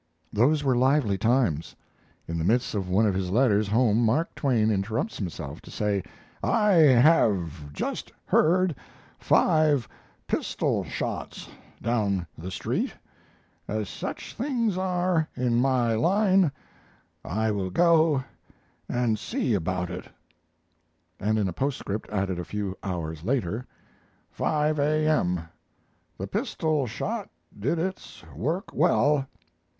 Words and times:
Those 0.33 0.63
were 0.63 0.75
lively 0.75 1.15
times. 1.15 1.75
In 2.27 2.39
the 2.39 2.43
midst 2.43 2.73
of 2.73 2.89
one 2.89 3.05
of 3.05 3.13
his 3.13 3.29
letters 3.29 3.67
home 3.67 4.03
Mark 4.03 4.33
Twain 4.33 4.71
interrupts 4.71 5.19
himself 5.19 5.61
to 5.61 5.69
say: 5.69 6.01
"I 6.41 6.71
have 6.71 7.71
just 7.71 8.11
heard 8.25 8.75
five 9.19 9.87
pistol 10.25 10.83
shots 10.83 11.49
down 11.83 12.25
the 12.35 12.49
street 12.49 12.95
as 13.67 13.89
such 13.89 14.33
things 14.33 14.75
are 14.75 15.29
in 15.35 15.61
my 15.61 15.93
line, 15.93 16.51
I 17.23 17.51
will 17.51 17.69
go 17.69 18.23
and 18.89 19.19
see 19.19 19.53
about 19.53 19.91
it," 19.91 20.07
and 21.19 21.37
in 21.37 21.47
a 21.47 21.53
postscript 21.53 22.09
added 22.09 22.39
a 22.39 22.43
few 22.43 22.75
hours 22.81 23.23
later: 23.23 23.67
5 24.31 24.79
A.M. 24.79 25.41
The 26.17 26.25
pistol 26.25 26.87
shot 26.87 27.29
did 27.59 27.77
its 27.77 28.23
work 28.35 28.73
well. 28.73 29.27